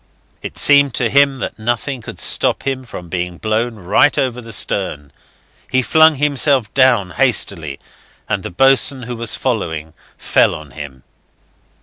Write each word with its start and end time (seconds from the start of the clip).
It 0.41 0.57
seemed 0.57 0.95
to 0.95 1.11
him 1.11 1.37
that 1.41 1.59
nothing 1.59 2.01
could 2.01 2.19
stop 2.19 2.63
him 2.63 2.85
from 2.85 3.07
being 3.07 3.37
blown 3.37 3.75
right 3.75 4.17
over 4.17 4.41
the 4.41 4.51
stern. 4.51 5.11
He 5.71 5.83
flung 5.83 6.15
himself 6.15 6.73
down 6.73 7.11
hastily, 7.11 7.79
and 8.27 8.41
the 8.41 8.49
boatswain, 8.49 9.03
who 9.03 9.15
was 9.15 9.35
following, 9.35 9.93
fell 10.17 10.55
on 10.55 10.71
him. 10.71 11.03